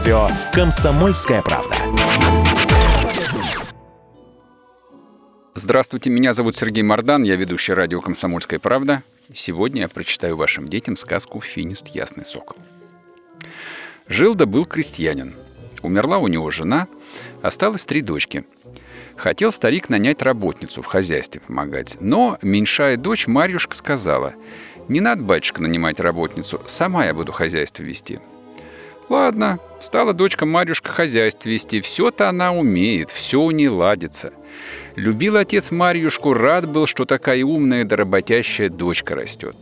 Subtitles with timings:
[0.00, 1.76] Радио «Комсомольская правда».
[5.52, 9.02] Здравствуйте, меня зовут Сергей Мордан, я ведущий радио «Комсомольская правда».
[9.34, 12.56] Сегодня я прочитаю вашим детям сказку «Финист Ясный Сокол».
[14.08, 15.34] Жил да был крестьянин.
[15.82, 16.88] Умерла у него жена,
[17.42, 18.46] осталось три дочки.
[19.16, 24.32] Хотел старик нанять работницу в хозяйстве помогать, но меньшая дочь Марьюшка сказала,
[24.88, 28.18] «Не надо, батюшка, нанимать работницу, сама я буду хозяйство вести».
[29.10, 34.32] Ладно, стала дочка Марюшка хозяйство вести, все-то она умеет, все у ней ладится.
[34.94, 39.56] Любил отец Марьюшку, рад был, что такая умная да работящая дочка растет.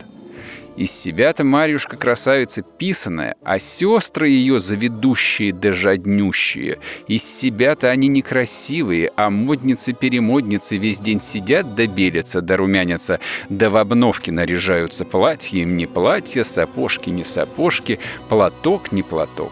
[0.79, 6.79] Из себя-то Марьюшка красавица писаная, а сестры ее заведущие да жаднющие.
[7.05, 13.75] Из себя-то они некрасивые, а модницы-перемодницы весь день сидят да белятся, да румянятся, да в
[13.75, 15.03] обновке наряжаются.
[15.03, 19.51] Платье им не платье, сапожки не сапожки, платок не платок.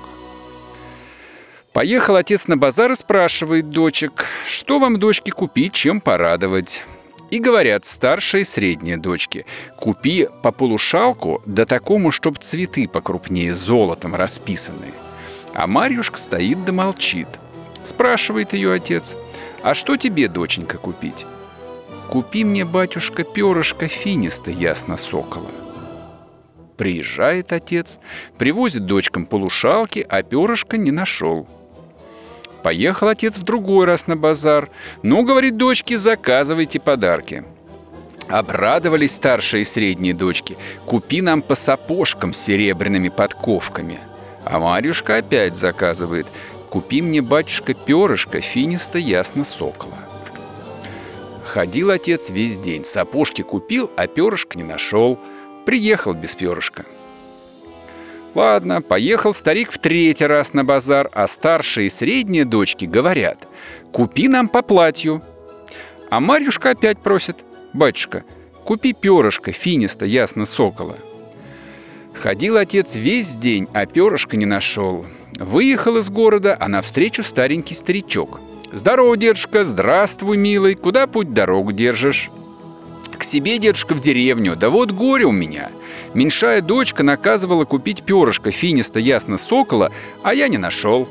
[1.73, 6.85] Поехал отец на базар и спрашивает дочек, что вам, дочки, купить, чем порадовать.
[7.29, 14.15] И говорят старшие и средние дочки, купи по полушалку, да такому, чтоб цветы покрупнее золотом
[14.15, 14.93] расписаны.
[15.53, 17.27] А Марьюшка стоит да молчит.
[17.83, 19.15] Спрашивает ее отец,
[19.61, 21.25] а что тебе, доченька, купить?
[22.09, 25.51] Купи мне, батюшка, перышко финиста ясно сокола.
[26.77, 27.99] Приезжает отец,
[28.37, 31.47] привозит дочкам полушалки, а перышка не нашел.
[32.67, 34.69] Поехал отец в другой раз на базар.
[35.01, 37.45] Ну, говорит дочки, заказывайте подарки.
[38.27, 40.57] Обрадовались старшие и средние дочки.
[40.85, 43.99] Купи нам по сапожкам с серебряными подковками.
[44.43, 46.27] А Марюшка опять заказывает.
[46.69, 49.99] Купи мне, батюшка, перышко финиста ясно сокола.
[51.45, 52.83] Ходил отец весь день.
[52.83, 55.17] Сапожки купил, а перышко не нашел.
[55.65, 56.83] Приехал без перышка.
[58.37, 63.47] Ладно, поехал старик в третий раз на базар, а старшие и средние дочки говорят,
[63.91, 65.23] купи нам по платью.
[66.11, 67.37] А Марьюшка опять просит,
[67.73, 68.25] батюшка,
[68.63, 70.99] купи перышко, финиста, ясно, сокола.
[72.13, 75.07] Ходил отец весь день, а перышка не нашел.
[75.39, 78.39] Выехал из города, а навстречу старенький старичок.
[78.71, 82.29] «Здорово, дедушка, здравствуй, милый, куда путь дорогу держишь?»
[83.17, 85.71] «К себе, дедушка, в деревню, да вот горе у меня.
[86.13, 89.91] Меньшая дочка наказывала купить перышко финиста ясно сокола,
[90.23, 91.07] а я не нашел.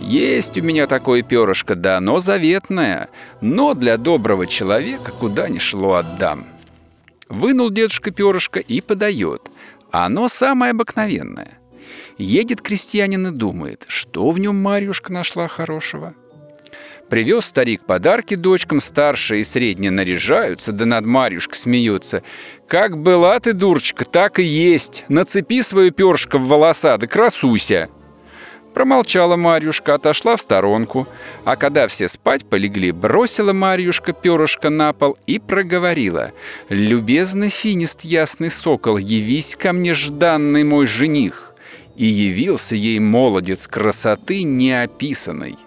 [0.00, 3.08] Есть у меня такое перышко, да оно заветное,
[3.40, 6.46] но для доброго человека куда ни шло отдам.
[7.28, 9.42] Вынул дедушка перышко и подает,
[9.90, 11.58] оно самое обыкновенное.
[12.18, 16.14] Едет крестьянин и думает, что в нем Марьюшка нашла хорошего–
[17.12, 22.22] Привез старик подарки дочкам, старшие и средние наряжаются, да над Марьюшкой смеются.
[22.66, 25.04] «Как была ты, дурочка, так и есть.
[25.10, 27.90] Нацепи свое перышко в волоса, да красуйся!»
[28.72, 31.06] Промолчала Марьюшка, отошла в сторонку,
[31.44, 36.32] а когда все спать полегли, бросила Марьюшка перышко на пол и проговорила.
[36.70, 41.52] «Любезный финист ясный сокол, явись ко мне жданный мой жених!»
[41.94, 45.58] И явился ей молодец красоты неописанной.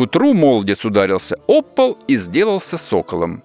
[0.00, 3.42] К утру молодец ударился об пол и сделался соколом.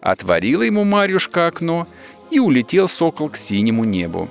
[0.00, 1.86] Отворила ему Марьюшка окно,
[2.30, 4.30] и улетел сокол к синему небу.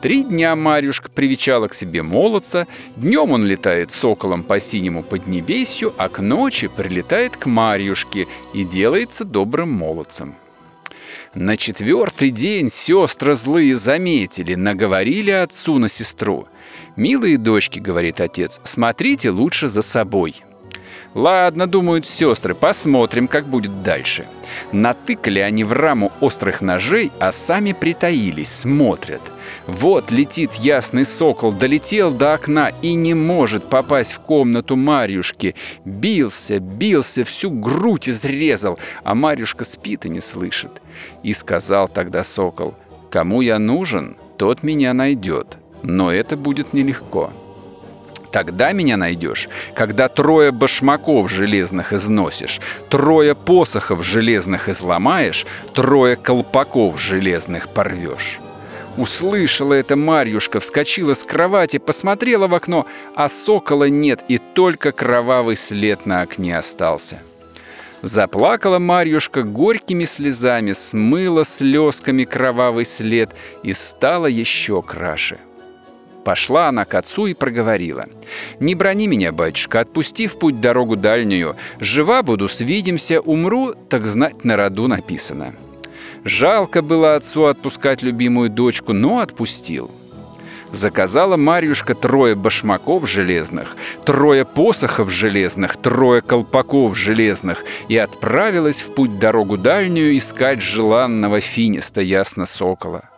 [0.00, 2.66] Три дня Марьюшка привечала к себе молодца,
[2.96, 9.24] днем он летает соколом по синему поднебесью, а к ночи прилетает к Марьюшке и делается
[9.24, 10.34] добрым молодцем.
[11.32, 16.48] На четвертый день сестры злые заметили, наговорили отцу на сестру.
[16.96, 20.42] «Милые дочки,— говорит отец,— смотрите лучше за собой».
[21.14, 24.26] Ладно, думают сестры, посмотрим, как будет дальше.
[24.72, 29.20] Натыкали они в раму острых ножей, а сами притаились, смотрят.
[29.66, 35.54] Вот летит ясный сокол, долетел до окна и не может попасть в комнату Марьюшки.
[35.84, 40.80] Бился, бился, всю грудь изрезал, а Марьюшка спит и не слышит.
[41.22, 42.74] И сказал тогда сокол,
[43.10, 47.32] «Кому я нужен, тот меня найдет, но это будет нелегко».
[48.32, 57.68] Тогда меня найдешь, когда трое башмаков железных износишь, трое посохов железных изломаешь, трое колпаков железных
[57.68, 58.40] порвешь.
[58.96, 65.56] Услышала это Марьюшка, вскочила с кровати, посмотрела в окно, а сокола нет, и только кровавый
[65.56, 67.18] след на окне остался.
[68.00, 73.30] Заплакала Марьюшка горькими слезами, смыла слезками кровавый след
[73.62, 75.38] и стала еще краше.
[76.24, 78.06] Пошла она к отцу и проговорила.
[78.60, 81.56] «Не брони меня, батюшка, отпусти в путь дорогу дальнюю.
[81.80, 85.54] Жива буду, свидимся, умру, так знать на роду написано».
[86.24, 89.90] Жалко было отцу отпускать любимую дочку, но отпустил.
[90.70, 93.76] Заказала Марьюшка трое башмаков железных,
[94.06, 102.00] трое посохов железных, трое колпаков железных и отправилась в путь дорогу дальнюю искать желанного финиста
[102.00, 103.11] ясно сокола.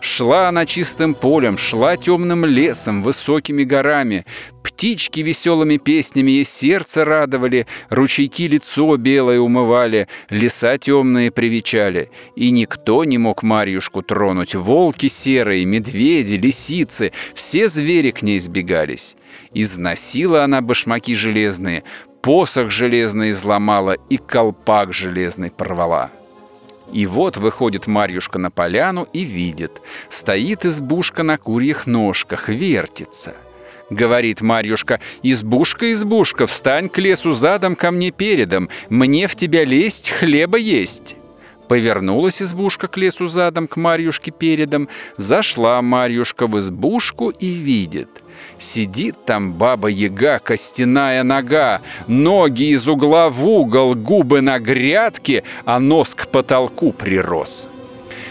[0.00, 4.24] Шла она чистым полем, шла темным лесом, высокими горами.
[4.62, 12.10] Птички веселыми песнями ей сердце радовали, ручейки лицо белое умывали, леса темные привечали.
[12.34, 14.54] И никто не мог Марьюшку тронуть.
[14.54, 19.16] Волки серые, медведи, лисицы, все звери к ней сбегались.
[19.54, 21.84] Износила она башмаки железные,
[22.20, 26.10] посох железный изломала и колпак железный порвала.
[26.92, 29.82] И вот выходит Марьюшка на поляну и видит.
[30.08, 33.34] Стоит избушка на курьих ножках, вертится.
[33.90, 40.10] Говорит Марьюшка, «Избушка, избушка, встань к лесу задом ко мне передом, мне в тебя лезть,
[40.10, 41.16] хлеба есть».
[41.68, 48.08] Повернулась избушка к лесу задом к Марьюшке передом, зашла Марьюшка в избушку и видит–
[48.58, 56.14] Сидит там баба-яга, костяная нога, ноги из угла в угол, губы на грядке, а нос
[56.14, 57.68] к потолку прирос.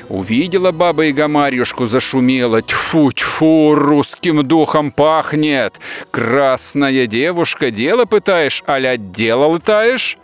[0.10, 2.62] Увидела баба-яга Марьюшку, зашумела.
[2.62, 5.80] Тьфу-тьфу, русским духом пахнет.
[6.12, 10.18] Красная девушка, дело пытаешь, аля дело лытаешь?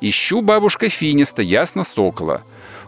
[0.00, 2.42] Ищу бабушка Финиста, ясно сокола.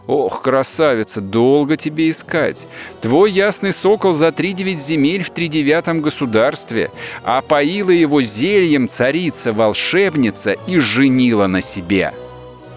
[0.07, 2.67] Ох, красавица, долго тебе искать.
[3.01, 6.89] Твой ясный сокол за три девять земель в тридевятом государстве,
[7.23, 12.13] а поила его зельем царица-волшебница и женила на себе.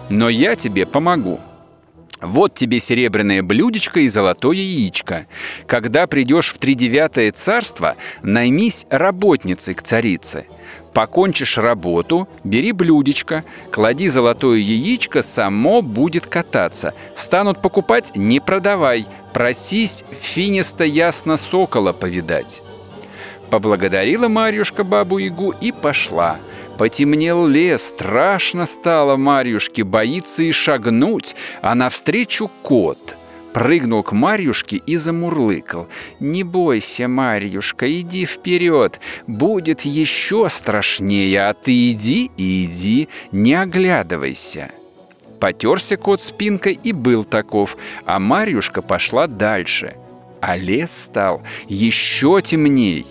[0.09, 1.39] Но я тебе помогу.
[2.25, 5.27] Вот тебе серебряное блюдечко и золотое яичко.
[5.67, 10.47] Когда придешь в тридевятое царство, наймись работницей к царице.
[10.93, 16.93] Покончишь работу, бери блюдечко, клади золотое яичко, само будет кататься.
[17.15, 19.05] Станут покупать– не продавай.
[19.33, 22.63] Просись финиста ясно сокола повидать.
[23.49, 26.39] Поблагодарила Марьюшка бабу-ягу и пошла.
[26.77, 33.15] Потемнел лес, страшно стало Марьюшке, боится и шагнуть, а навстречу кот–
[33.55, 35.87] прыгнул к Марьюшке и замурлыкал.
[36.19, 44.71] «Не бойся, Марьюшка, иди вперед, будет еще страшнее, а ты иди и иди, не оглядывайся».
[45.39, 49.95] Потерся кот спинкой и был таков, а Марьюшка пошла дальше.
[50.41, 53.05] А лес стал еще темней.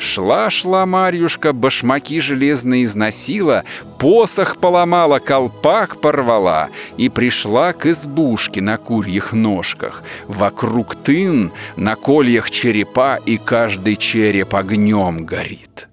[0.00, 3.64] Шла-шла Марьюшка, башмаки железные износила,
[3.98, 10.02] посох поломала, колпак порвала и пришла к избушке на курьих ножках.
[10.26, 15.88] Вокруг тын, на кольях черепа, и каждый череп огнем горит.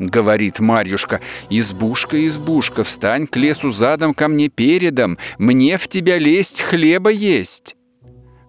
[0.00, 6.60] Говорит Марьюшка, «Избушка, избушка, встань к лесу задом ко мне передом, мне в тебя лезть
[6.60, 7.75] хлеба есть».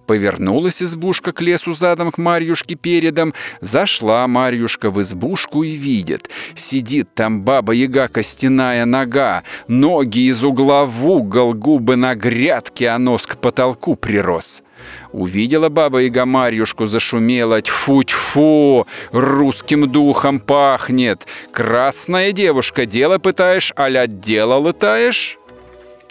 [0.07, 3.33] Повернулась избушка к лесу задом к Марьюшке передом.
[3.59, 6.29] Зашла Марьюшка в избушку и видит.
[6.55, 13.27] Сидит там баба-яга костяная нога, ноги из угла в угол, губы на грядке, а нос
[13.27, 14.63] к потолку прирос.
[15.11, 17.61] Увидела баба-яга Марьюшку, зашумела.
[17.61, 21.27] Тьфу-тьфу, русским духом пахнет.
[21.51, 25.37] Красная девушка, дело пытаешь, аля дело лытаешь?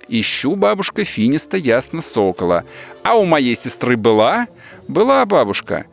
[0.09, 2.65] Ищу бабушка Финиста ясно сокола.
[3.03, 4.47] А у моей сестры была?
[4.89, 5.87] Была бабушка.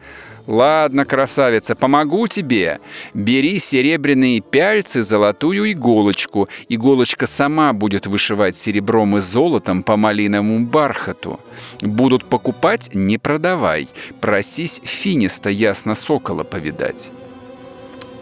[0.45, 2.79] Ладно, красавица, помогу тебе.
[3.13, 6.49] Бери серебряные пяльцы, золотую иголочку.
[6.67, 11.39] Иголочка сама будет вышивать серебром и золотом по малиновому бархату.
[11.81, 13.87] Будут покупать, не продавай.
[14.19, 17.11] Просись финиста ясно сокола повидать.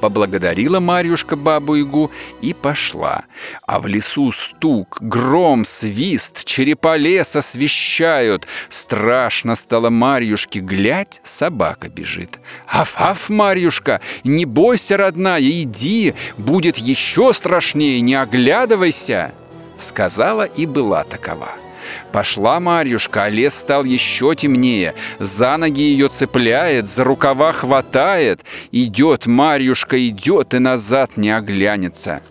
[0.02, 3.26] Поблагодарила Марьюшка бабу-ягу и пошла.
[3.68, 8.48] А в лесу стук, гром, свист, черепа леса освещают.
[8.70, 12.40] Страшно стало Марьюшке, глядь, собака бежит.
[12.68, 19.34] «Аф-аф, Марьюшка, не бойся, родная, иди, будет еще страшнее, не оглядывайся!»
[19.78, 21.50] Сказала и была такова.
[22.12, 24.94] Пошла Марьюшка, а лес стал еще темнее.
[25.20, 28.42] За ноги ее цепляет, за рукава хватает.
[28.72, 32.22] Идет Марьюшка, идет и назад не оглянется.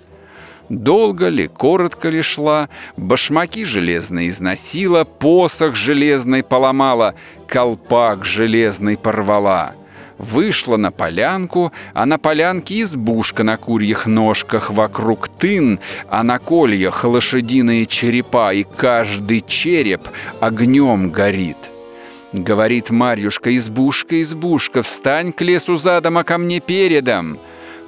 [0.69, 7.14] Долго ли, коротко ли шла, башмаки железные износила, посох железный поломала,
[7.49, 9.75] колпак железный порвала
[10.21, 17.05] вышла на полянку, а на полянке избушка на курьих ножках, вокруг тын, а на кольях
[17.05, 20.09] лошадиные черепа, и каждый череп
[20.41, 21.57] огнем горит.
[22.33, 27.39] Говорит Марьюшка, избушка, избушка, встань к лесу задом, а ко мне передом.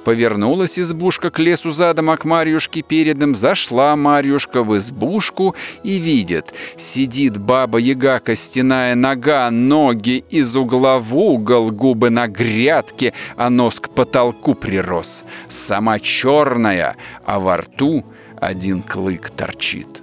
[0.03, 6.53] Повернулась избушка к лесу задом, а к Марьюшке передом зашла Марьюшка в избушку и видит,
[6.75, 13.89] сидит баба-яга костяная нога, ноги из угла в угол, губы на грядке, а нос к
[13.89, 15.23] потолку прирос.
[15.47, 18.05] Сама черная, а во рту
[18.41, 20.02] один клык торчит.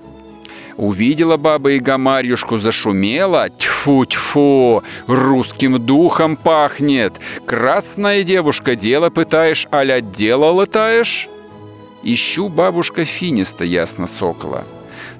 [0.80, 3.50] Увидела баба Яга Марьюшку, зашумела.
[3.50, 7.20] Тьфу-тьфу, русским духом пахнет.
[7.44, 11.28] Красная девушка, дело пытаешь, аля дело латаешь?
[12.02, 14.64] Ищу бабушка Финиста, ясно сокола.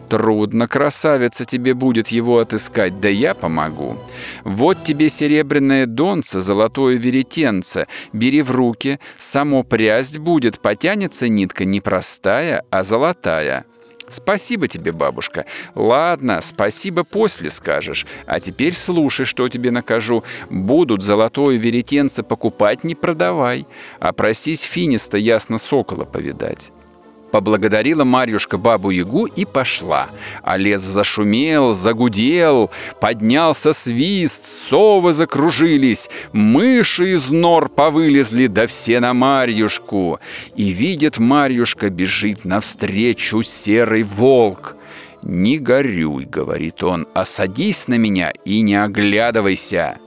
[0.08, 3.98] Трудно, красавица, тебе будет его отыскать, да я помогу.
[4.44, 7.86] Вот тебе серебряное донце, золотое веретенце.
[8.14, 13.66] Бери в руки, само прясть будет, потянется нитка не простая, а золотая.
[14.10, 15.46] Спасибо тебе, бабушка.
[15.74, 18.06] Ладно, спасибо после скажешь.
[18.26, 20.24] А теперь слушай, что тебе накажу.
[20.50, 23.66] Будут золотое веретенце покупать, не продавай.
[24.00, 26.72] А просись финиста ясно сокола повидать.
[27.32, 30.08] Поблагодарила Марьюшка бабу-ягу и пошла.
[30.42, 32.70] А лес зашумел, загудел,
[33.00, 40.20] поднялся свист, совы закружились, мыши из нор повылезли, да все на Марьюшку.
[40.56, 44.76] И видит Марьюшка, бежит навстречу серый волк.
[45.22, 49.98] «Не горюй»,— говорит он,— «а садись на меня и не оглядывайся».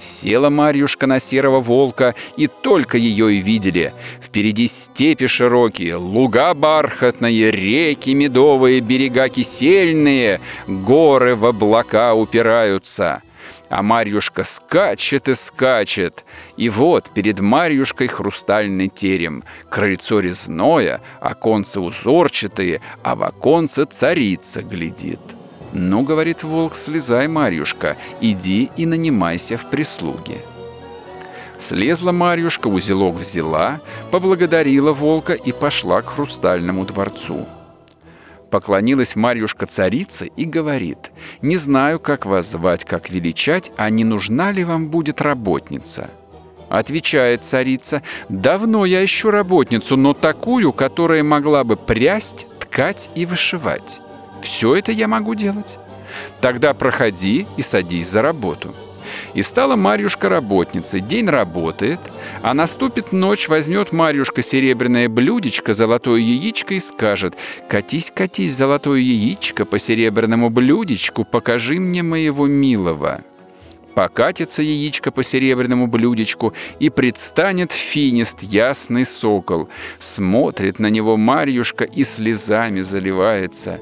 [0.00, 3.92] Села Марьюшка на серого волка, и только ее и видели.
[4.22, 13.22] Впереди степи широкие, луга бархатные, реки медовые, берега кисельные, горы в облака упираются.
[13.68, 16.24] А Марьюшка скачет и скачет.
[16.56, 25.20] И вот перед Марьюшкой хрустальный терем, крыльцо резное, оконцы узорчатые, а в оконце царица глядит.
[25.72, 30.38] «Ну,— говорит волк,— слезай, Марьюшка, иди и нанимайся в прислуге».
[31.58, 37.46] Слезла Марьюшка, узелок взяла, поблагодарила волка и пошла к хрустальному дворцу.
[38.50, 41.12] Поклонилась Марьюшка царице и говорит,
[41.42, 46.10] «Не знаю, как вас звать, как величать, а не нужна ли вам будет работница?»
[46.68, 54.00] Отвечает царица, «Давно я ищу работницу, но такую, которая могла бы прясть, ткать и вышивать».
[54.42, 55.78] Все это я могу делать.
[56.40, 58.74] Тогда проходи и садись за работу.
[59.34, 61.00] И стала Марьюшка работницей.
[61.00, 62.00] День работает,
[62.42, 67.34] а наступит ночь, возьмет Марьюшка серебряное блюдечко, золотое яичко и скажет
[67.68, 73.22] «Катись, катись, золотое яичко, по серебряному блюдечку, покажи мне моего милого».
[73.94, 79.68] Покатится яичко по серебряному блюдечку, и предстанет финист, ясный сокол.
[79.98, 83.80] Смотрит на него Марьюшка и слезами заливается.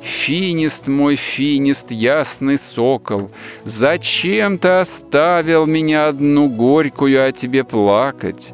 [0.00, 3.30] «Финист мой, финист, ясный сокол,
[3.64, 8.52] зачем ты оставил меня одну горькую о тебе плакать?»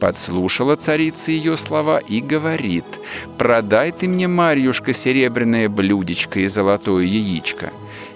[0.00, 2.84] Подслушала царица ее слова и говорит,
[3.36, 7.72] «Продай ты мне, Марьюшка, серебряное блюдечко и золотое яичко».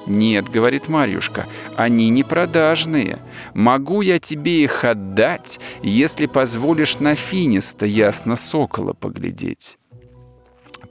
[0.07, 3.19] «Нет»,— говорит Марьюшка,— «они не продажные.
[3.55, 9.79] Могу я тебе их отдать, если позволишь на финиста ясно сокола поглядеть».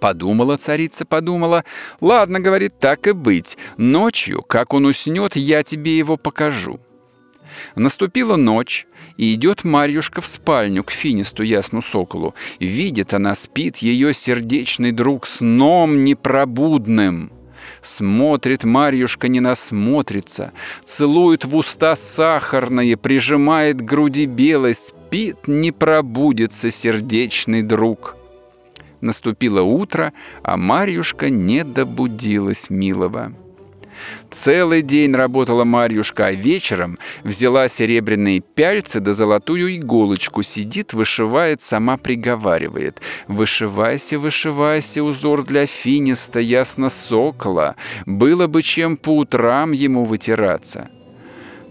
[0.02, 1.64] Подумала царица, подумала.
[2.02, 3.56] «Ладно,— говорит,— так и быть.
[3.78, 6.80] Ночью, как он уснет, я тебе его покажу».
[7.76, 12.34] Наступила ночь, и идет Марьюшка в спальню к финисту ясну соколу.
[12.60, 17.32] Видит она, спит ее сердечный друг сном непробудным.
[17.84, 20.52] Смотрит Марьюшка, не насмотрится,
[20.84, 28.16] Целует в уста сахарные, Прижимает к груди белой, Спит, не пробудется сердечный друг.
[29.02, 33.34] Наступило утро, а Марьюшка не добудилась милого.
[34.30, 41.98] Целый день работала Марьюшка, а вечером взяла серебряные пяльцы да золотую иголочку, сидит, вышивает, сама
[41.98, 43.02] приговаривает.
[43.28, 50.90] «Вышивайся, вышивайся, узор для финиста, ясно сокола, было бы чем по утрам ему вытираться».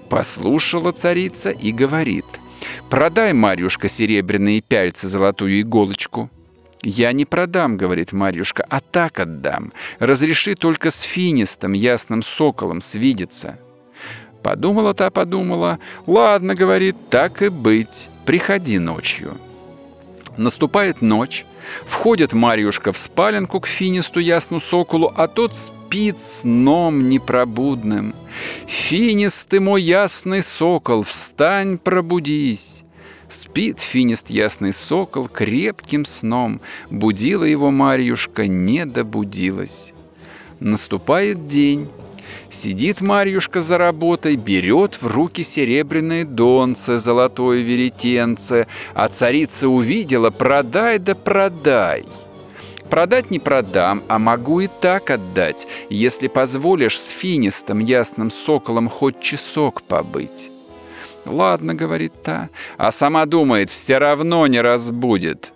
[0.08, 2.26] Послушала царица и говорит,
[2.90, 6.30] «Продай, Марьюшка, серебряные пяльцы, золотую иголочку».
[6.82, 9.72] «Я не продам»,— говорит Марьюшка,— «а так отдам.
[9.98, 13.58] Разреши только с финистом, ясным соколом, свидеться».
[14.42, 15.78] Подумала та, подумала.
[16.06, 18.08] «Ладно»,— говорит,— «так и быть.
[18.24, 19.36] Приходи ночью».
[20.38, 21.44] Наступает ночь.
[21.84, 28.14] Входит Марьюшка в спаленку к финисту ясну соколу, а тот спит сном непробудным.
[28.66, 32.84] «Финист ты мой ясный сокол, встань, пробудись!»
[33.30, 36.60] Спит финист ясный сокол крепким сном,
[36.90, 39.92] Будила его Марьюшка, не добудилась.
[40.58, 41.88] Наступает день.
[42.50, 50.98] Сидит Марьюшка за работой, берет в руки серебряные донце, золотое веретенце, а царица увидела «продай
[50.98, 52.06] да продай».
[52.90, 59.20] Продать не продам, а могу и так отдать, если позволишь с финистом ясным соколом хоть
[59.20, 60.50] часок побыть.
[61.26, 65.52] Ладно, говорит та, а сама думает, все равно не разбудит.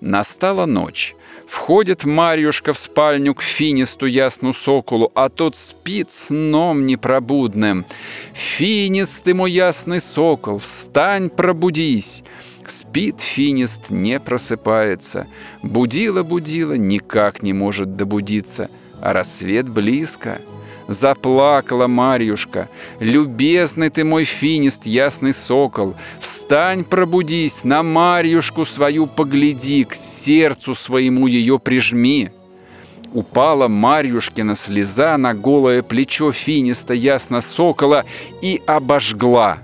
[0.00, 1.14] Настала ночь.
[1.46, 7.84] Входит Марьюшка в спальню к финисту ясну соколу, а тот спит сном непробудным.
[8.32, 12.24] «Финист мой ясный сокол, встань, пробудись!»
[12.66, 15.26] Спит финист, не просыпается.
[15.62, 18.70] Будила-будила, никак не может добудиться.
[19.02, 20.40] А рассвет близко—
[20.88, 22.68] Заплакала Марьюшка.
[23.00, 25.94] «Любезный ты мой финист, ясный сокол!
[26.20, 32.30] Встань, пробудись, на Марьюшку свою погляди, к сердцу своему ее прижми!»
[33.14, 38.04] Упала Марьюшкина слеза на голое плечо финиста ясно сокола
[38.42, 39.58] и обожгла—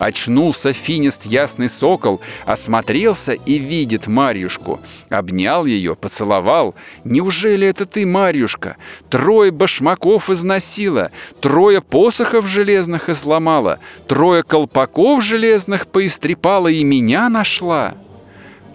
[0.00, 4.80] Очнулся финист ясный сокол, осмотрелся и видит Марьюшку.
[5.10, 6.74] Обнял ее, поцеловал.
[7.04, 8.78] «Неужели это ты, Марьюшка?
[9.10, 13.78] Трое башмаков износила, трое посохов железных изломала,
[14.08, 17.94] трое колпаков железных поистрепала и меня нашла.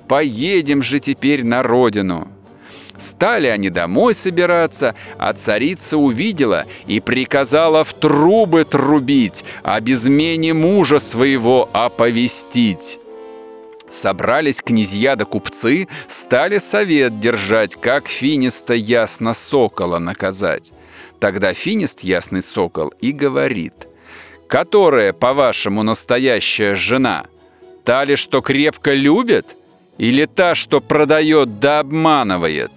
[0.08, 2.28] Поедем же теперь на родину!»
[2.98, 11.00] Стали они домой собираться, а царица увидела и приказала в трубы трубить, о безмене мужа
[11.00, 13.00] своего оповестить.
[13.90, 20.72] Собрались князья да купцы, стали совет держать, как финиста ясно сокола наказать.
[21.20, 23.88] Тогда финист ясный сокол и говорит,
[24.48, 27.26] «Которая, по-вашему, настоящая жена?
[27.84, 29.56] Та ли, что крепко любит?»
[29.98, 32.72] Или та, что продает да обманывает?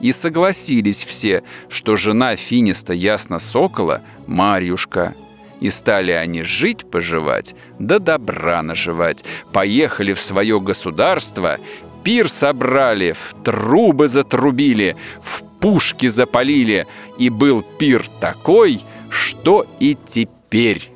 [0.00, 5.14] И согласились все, что жена финиста Ясно Сокола— Марьюшка.
[5.60, 9.24] И стали они жить-поживать, да добра наживать.
[9.52, 11.58] Поехали в свое государство,
[12.02, 16.86] пир собрали, в трубы затрубили, в пушки запалили.
[17.18, 18.80] И был пир такой,
[19.10, 20.90] что и теперь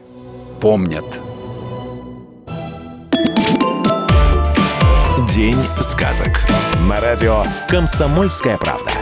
[0.62, 1.23] помнят.
[5.34, 6.46] День сказок.
[6.88, 8.92] На радио «Комсомольская правда».